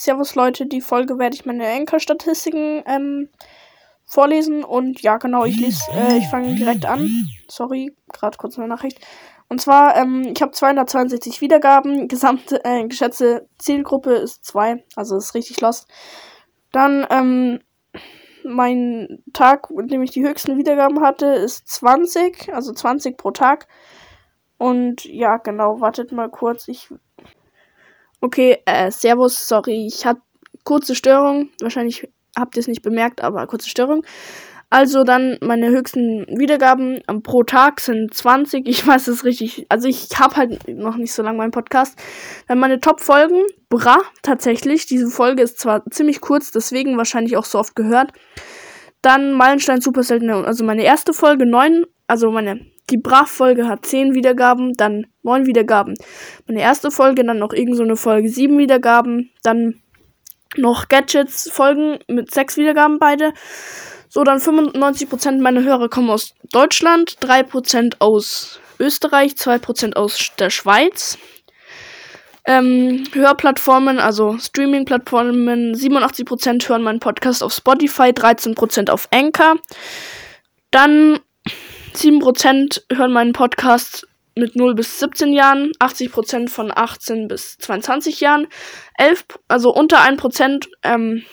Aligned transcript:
Servus 0.00 0.34
Leute, 0.34 0.64
die 0.64 0.80
Folge 0.80 1.18
werde 1.18 1.34
ich 1.34 1.44
meine 1.44 1.66
Anchor-Statistiken 1.66 2.82
ähm, 2.86 3.28
vorlesen. 4.06 4.64
Und 4.64 5.02
ja, 5.02 5.18
genau, 5.18 5.44
ich 5.44 5.60
lese, 5.60 5.92
äh, 5.92 6.16
ich 6.16 6.26
fange 6.28 6.54
direkt 6.54 6.86
an. 6.86 7.10
Sorry, 7.48 7.94
gerade 8.10 8.38
kurz 8.38 8.56
eine 8.56 8.66
Nachricht. 8.66 8.98
Und 9.50 9.60
zwar, 9.60 9.96
ähm, 9.96 10.32
ich 10.34 10.40
habe 10.40 10.52
262 10.52 11.42
Wiedergaben. 11.42 12.08
Gesamte, 12.08 12.64
äh, 12.64 12.86
geschätzte 12.88 13.46
Zielgruppe 13.58 14.14
ist 14.14 14.42
2. 14.46 14.82
Also 14.96 15.18
ist 15.18 15.34
richtig 15.34 15.60
lost. 15.60 15.86
Dann, 16.72 17.06
ähm, 17.10 17.60
mein 18.42 19.22
Tag, 19.34 19.68
in 19.68 19.88
dem 19.88 20.02
ich 20.02 20.12
die 20.12 20.26
höchsten 20.26 20.56
Wiedergaben 20.56 21.02
hatte, 21.02 21.26
ist 21.26 21.68
20. 21.68 22.54
Also 22.54 22.72
20 22.72 23.18
pro 23.18 23.32
Tag. 23.32 23.68
Und 24.56 25.04
ja, 25.04 25.36
genau, 25.36 25.82
wartet 25.82 26.10
mal 26.10 26.30
kurz. 26.30 26.68
Ich. 26.68 26.88
Okay, 28.20 28.58
äh, 28.66 28.90
Servus, 28.90 29.48
sorry, 29.48 29.86
ich 29.86 30.04
hatte 30.06 30.20
kurze 30.64 30.94
Störung. 30.94 31.50
Wahrscheinlich 31.60 32.08
habt 32.36 32.56
ihr 32.56 32.60
es 32.60 32.68
nicht 32.68 32.82
bemerkt, 32.82 33.22
aber 33.22 33.46
kurze 33.46 33.68
Störung. 33.68 34.04
Also 34.72 35.02
dann 35.02 35.36
meine 35.40 35.68
höchsten 35.68 36.26
Wiedergaben 36.28 37.00
pro 37.24 37.42
Tag 37.42 37.80
sind 37.80 38.14
20. 38.14 38.68
Ich 38.68 38.86
weiß 38.86 39.08
es 39.08 39.24
richtig. 39.24 39.66
Also 39.68 39.88
ich 39.88 40.08
habe 40.16 40.36
halt 40.36 40.68
noch 40.68 40.96
nicht 40.96 41.12
so 41.12 41.22
lange 41.22 41.38
meinen 41.38 41.50
Podcast. 41.50 41.98
Dann 42.46 42.60
meine 42.60 42.78
Top-Folgen. 42.78 43.42
Bra, 43.68 43.98
tatsächlich. 44.22 44.86
Diese 44.86 45.08
Folge 45.08 45.42
ist 45.42 45.58
zwar 45.58 45.84
ziemlich 45.90 46.20
kurz, 46.20 46.52
deswegen 46.52 46.96
wahrscheinlich 46.96 47.36
auch 47.36 47.44
so 47.44 47.58
oft 47.58 47.74
gehört. 47.74 48.12
Dann 49.02 49.32
Meilenstein 49.32 49.80
Super 49.80 50.04
Seltener. 50.04 50.46
Also 50.46 50.62
meine 50.62 50.84
erste 50.84 51.12
Folge 51.12 51.46
9. 51.46 51.84
Also 52.06 52.30
meine 52.30 52.60
die 52.90 52.98
Bra-Folge 52.98 53.68
hat 53.68 53.86
10 53.86 54.14
Wiedergaben, 54.14 54.74
dann 54.74 55.06
9 55.22 55.46
Wiedergaben. 55.46 55.94
Meine 56.46 56.60
erste 56.60 56.90
Folge, 56.90 57.24
dann 57.24 57.38
noch 57.38 57.52
irgend 57.52 57.76
so 57.76 57.96
Folge 57.96 58.28
7 58.28 58.58
Wiedergaben, 58.58 59.30
dann 59.42 59.80
noch 60.56 60.88
Gadgets-Folgen 60.88 61.98
mit 62.08 62.32
6 62.32 62.56
Wiedergaben 62.56 62.98
beide. 62.98 63.32
So, 64.08 64.24
dann 64.24 64.38
95% 64.38 65.40
meiner 65.40 65.62
Hörer 65.62 65.88
kommen 65.88 66.10
aus 66.10 66.34
Deutschland, 66.50 67.18
3% 67.22 67.96
aus 68.00 68.60
Österreich, 68.80 69.34
2% 69.34 69.94
aus 69.94 70.32
der 70.38 70.50
Schweiz. 70.50 71.16
Ähm, 72.44 73.04
Hörplattformen, 73.12 74.00
also 74.00 74.36
Streaming-Plattformen, 74.38 75.74
87% 75.74 76.68
hören 76.68 76.82
meinen 76.82 76.98
Podcast 76.98 77.44
auf 77.44 77.52
Spotify, 77.52 78.10
13% 78.10 78.90
auf 78.90 79.06
Anchor. 79.12 79.56
Dann 80.72 81.20
7% 81.94 82.82
hören 82.92 83.12
meinen 83.12 83.32
Podcast 83.32 84.06
mit 84.36 84.56
0 84.56 84.74
bis 84.74 84.98
17 85.00 85.32
Jahren, 85.32 85.72
80% 85.78 86.48
von 86.48 86.72
18 86.74 87.28
bis 87.28 87.58
22 87.58 88.20
Jahren, 88.20 88.46
11, 88.96 89.24
also 89.48 89.74
unter 89.74 89.98
1% 89.98 90.68
ähm, 90.82 91.24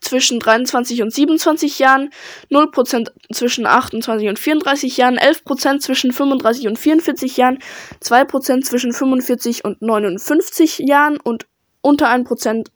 zwischen 0.00 0.40
23 0.40 1.02
und 1.02 1.12
27 1.12 1.78
Jahren, 1.78 2.10
0% 2.50 3.10
zwischen 3.32 3.66
28 3.66 4.28
und 4.28 4.38
34 4.38 4.96
Jahren, 4.96 5.18
11% 5.18 5.80
zwischen 5.80 6.12
35 6.12 6.66
und 6.66 6.78
44 6.78 7.36
Jahren, 7.36 7.58
2% 8.02 8.62
zwischen 8.62 8.92
45 8.92 9.64
und 9.64 9.80
59 9.82 10.78
Jahren 10.78 11.18
und 11.20 11.46
unter 11.80 12.08
1% 12.08 12.66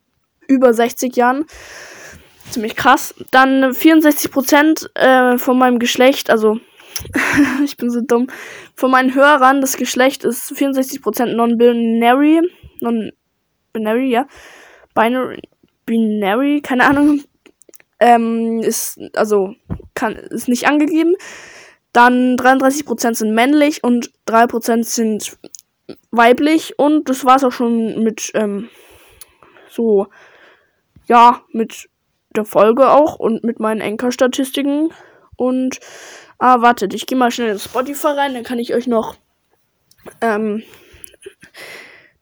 über 0.47 0.73
60 0.73 1.17
Jahren. 1.17 1.45
Ziemlich 2.51 2.77
krass. 2.77 3.15
Dann 3.31 3.73
64% 3.73 4.95
äh, 4.95 5.39
von 5.39 5.59
meinem 5.59 5.79
Geschlecht, 5.79 6.31
also 6.31 6.61
ich 7.65 7.77
bin 7.77 7.91
so 7.91 8.01
dumm. 8.01 8.29
Von 8.75 8.91
meinen 8.91 9.15
Hörern, 9.15 9.61
das 9.61 9.77
Geschlecht 9.77 10.25
ist 10.25 10.53
64% 10.53 11.35
non-binary. 11.35 12.43
Non-binary, 12.81 14.11
ja. 14.11 14.27
Binary, 14.95 15.43
binary, 15.87 16.61
keine 16.63 16.87
Ahnung. 16.87 17.23
Ähm, 18.01 18.61
ist, 18.61 19.01
also, 19.15 19.55
kann, 19.95 20.15
ist 20.15 20.49
nicht 20.49 20.69
angegeben. 20.69 21.15
Dann 21.93 22.37
33% 22.37 23.15
sind 23.15 23.35
männlich 23.35 23.83
und 23.83 24.13
3% 24.27 24.85
sind 24.85 25.39
weiblich. 26.11 26.79
Und 26.79 27.09
das 27.09 27.25
war's 27.25 27.45
auch 27.45 27.53
schon 27.53 28.03
mit, 28.03 28.31
ähm, 28.35 28.69
so, 29.69 30.07
ja, 31.07 31.43
mit 31.53 31.89
der 32.37 32.45
Folge 32.45 32.91
auch 32.91 33.19
und 33.19 33.43
mit 33.43 33.59
meinen 33.59 33.83
Anchor-Statistiken. 33.83 34.93
Und 35.39 35.81
Ah, 36.39 36.63
wartet, 36.63 36.95
ich 36.95 37.07
gehe 37.07 37.19
mal 37.19 37.33
schnell 37.33 37.51
in 37.51 37.59
Spotify 37.59 38.09
rein, 38.09 38.35
dann 38.35 38.45
kann 38.45 38.61
ich 38.61 38.73
euch 38.73 38.87
noch 38.87 39.17
ähm, 40.21 40.63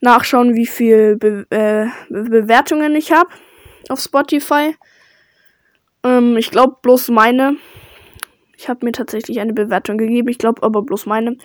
nachschauen, 0.00 0.54
wie 0.54 0.66
viel 0.66 1.16
Be 1.16 1.46
äh, 1.50 1.88
Bewertungen 2.08 2.94
ich 2.94 3.12
habe 3.12 3.28
auf 3.90 4.00
Spotify. 4.00 4.74
Ähm, 6.02 6.38
ich 6.38 6.50
glaube 6.50 6.76
bloß 6.80 7.08
meine. 7.08 7.56
Ich 8.56 8.70
habe 8.70 8.86
mir 8.86 8.92
tatsächlich 8.92 9.38
eine 9.38 9.52
Bewertung 9.52 9.98
gegeben, 9.98 10.28
ich 10.28 10.38
glaube 10.38 10.62
aber 10.62 10.80
bloß 10.80 11.04
meine. 11.04 11.36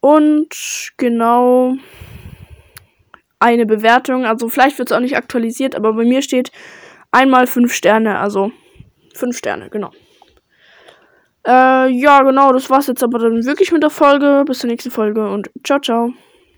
Und 0.00 0.92
genau 0.98 1.76
eine 3.38 3.64
Bewertung. 3.64 4.26
Also 4.26 4.50
vielleicht 4.50 4.78
wird 4.78 4.90
es 4.90 4.96
auch 4.96 5.00
nicht 5.00 5.16
aktualisiert, 5.16 5.74
aber 5.74 5.94
bei 5.94 6.04
mir 6.04 6.20
steht 6.20 6.52
einmal 7.10 7.46
fünf 7.46 7.72
Sterne, 7.72 8.18
also 8.18 8.52
fünf 9.14 9.38
Sterne, 9.38 9.70
genau. 9.70 9.92
Äh, 11.50 11.88
ja, 11.88 12.22
genau, 12.22 12.52
das 12.52 12.70
war's 12.70 12.86
jetzt 12.86 13.02
aber 13.02 13.18
dann 13.18 13.44
wirklich 13.44 13.72
mit 13.72 13.82
der 13.82 13.90
Folge. 13.90 14.44
Bis 14.46 14.60
zur 14.60 14.70
nächsten 14.70 14.92
Folge 14.92 15.28
und 15.28 15.50
ciao, 15.64 15.80
ciao. 15.80 16.12